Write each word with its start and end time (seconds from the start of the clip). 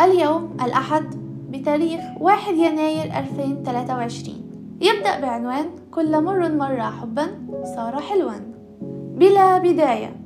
اليوم 0.00 0.56
الأحد 0.64 1.04
بتاريخ 1.50 2.00
1 2.20 2.54
يناير 2.54 3.18
2023 3.18 4.36
يبدأ 4.80 5.20
بعنوان 5.20 5.66
كل 5.90 6.24
مر 6.24 6.52
مر 6.52 6.82
حبا 6.82 7.26
صار 7.76 8.00
حلوا 8.00 8.32
بلا 9.16 9.58
بداية 9.58 10.16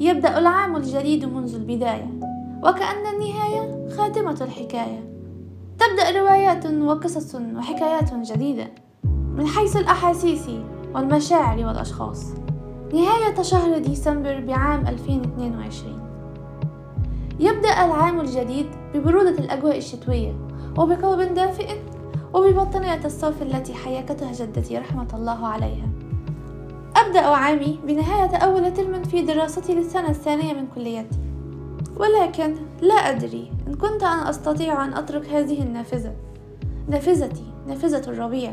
يبدأ 0.00 0.38
العام 0.38 0.76
الجديد 0.76 1.24
منذ 1.24 1.54
البداية 1.54 2.08
وكأن 2.62 3.06
النهاية 3.14 3.88
خاتمة 3.88 4.38
الحكاية. 4.40 5.12
تبدأ 5.78 6.20
روايات 6.20 6.66
وقصص 6.66 7.34
وحكايات 7.34 8.14
جديدة 8.14 8.70
من 9.04 9.46
حيث 9.46 9.76
الأحاسيس 9.76 10.50
والمشاعر 10.94 11.66
والأشخاص. 11.66 12.24
نهاية 12.92 13.42
شهر 13.42 13.78
ديسمبر 13.78 14.40
بعام 14.40 14.86
2022 14.86 16.11
يبدأ 17.42 17.84
العام 17.84 18.20
الجديد 18.20 18.66
ببرودة 18.94 19.38
الأجواء 19.38 19.78
الشتوية 19.78 20.34
وبقلب 20.78 21.34
دافئ 21.34 21.76
وببطانية 22.34 23.04
الصوف 23.04 23.42
التي 23.42 23.74
حيكتها 23.74 24.32
جدتي 24.32 24.78
رحمة 24.78 25.08
الله 25.14 25.46
عليها. 25.46 25.88
أبدأ 26.96 27.20
عامي 27.20 27.78
بنهاية 27.86 28.36
أول 28.36 28.74
ترم 28.74 29.02
في 29.02 29.22
دراستي 29.22 29.74
للسنة 29.74 30.10
الثانية 30.10 30.54
من 30.54 30.66
كليتي. 30.74 31.18
ولكن 31.96 32.54
لا 32.80 32.94
أدري 32.94 33.52
إن 33.68 33.74
كنت 33.74 34.02
أنا 34.02 34.30
أستطيع 34.30 34.84
أن 34.84 34.94
أترك 34.94 35.28
هذه 35.28 35.62
النافذة. 35.62 36.14
نافذتي 36.88 37.44
نافذة 37.66 38.10
الربيع 38.10 38.52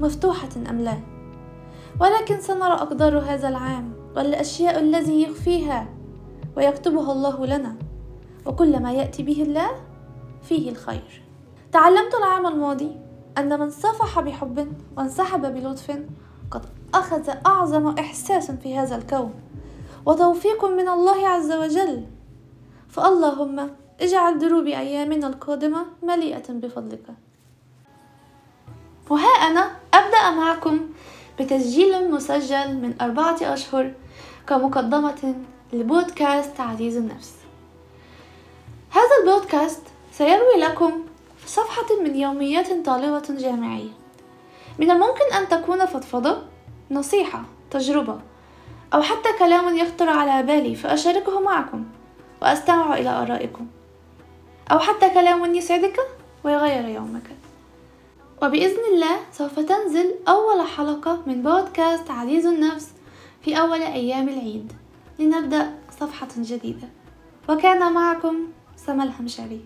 مفتوحة 0.00 0.48
أم 0.70 0.80
لا؟ 0.80 0.98
ولكن 2.00 2.40
سنرى 2.40 2.72
أقدار 2.72 3.18
هذا 3.18 3.48
العام 3.48 3.92
والأشياء 4.16 4.78
الذي 4.78 5.22
يخفيها 5.22 5.86
ويكتبها 6.56 7.12
الله 7.12 7.46
لنا. 7.46 7.85
وكل 8.46 8.82
ما 8.82 8.92
يأتي 8.92 9.22
به 9.22 9.42
الله 9.42 9.70
فيه 10.42 10.70
الخير. 10.70 11.22
تعلمت 11.72 12.14
العام 12.14 12.46
الماضي 12.46 12.96
أن 13.38 13.60
من 13.60 13.70
صافح 13.70 14.20
بحب 14.20 14.72
وانسحب 14.96 15.54
بلطف 15.54 15.98
قد 16.50 16.66
أخذ 16.94 17.30
أعظم 17.46 17.88
إحساس 17.98 18.50
في 18.50 18.78
هذا 18.78 18.96
الكون 18.96 19.34
وتوفيق 20.06 20.64
من 20.64 20.88
الله 20.88 21.28
عز 21.28 21.52
وجل. 21.52 22.06
فاللهم 22.88 23.70
اجعل 24.00 24.38
دروب 24.38 24.66
أيامنا 24.66 25.26
القادمة 25.26 25.86
مليئة 26.02 26.52
بفضلك. 26.52 27.06
وها 29.10 29.28
أنا 29.28 29.70
أبدأ 29.94 30.30
معكم 30.30 30.80
بتسجيل 31.40 32.10
مسجل 32.10 32.74
من 32.74 32.94
أربعة 33.00 33.36
أشهر 33.42 33.94
كمقدمة 34.46 35.34
لبودكاست 35.72 36.60
عزيز 36.60 36.96
النفس. 36.96 37.34
هذا 38.90 39.16
البودكاست 39.20 39.82
سيروي 40.12 40.56
لكم 40.58 40.92
صفحة 41.46 41.86
من 42.02 42.16
يوميات 42.16 42.86
طالبة 42.86 43.24
جامعية. 43.30 43.90
من 44.78 44.90
الممكن 44.90 45.32
أن 45.38 45.48
تكون 45.48 45.86
فضفضة 45.86 46.42
نصيحة 46.90 47.44
تجربة 47.70 48.20
أو 48.94 49.02
حتى 49.02 49.28
كلام 49.38 49.76
يخطر 49.76 50.08
على 50.08 50.42
بالي 50.42 50.74
فأشاركه 50.74 51.40
معكم 51.40 51.84
وأستمع 52.42 52.94
إلى 52.98 53.08
آرائكم. 53.10 53.66
أو 54.72 54.78
حتى 54.78 55.10
كلام 55.10 55.54
يسعدك 55.54 56.00
ويغير 56.44 56.88
يومك. 56.88 57.30
وبإذن 58.42 58.84
الله 58.94 59.16
سوف 59.32 59.60
تنزل 59.60 60.14
أول 60.28 60.66
حلقة 60.66 61.22
من 61.26 61.42
بودكاست 61.42 62.10
عزيز 62.10 62.46
النفس 62.46 62.88
في 63.42 63.60
أول 63.60 63.82
أيام 63.82 64.28
العيد. 64.28 64.72
لنبدأ 65.18 65.74
صفحة 66.00 66.28
جديدة. 66.38 66.88
وكان 67.48 67.92
معكم 67.92 68.46
سما 68.76 69.04
الهمشري 69.04 69.60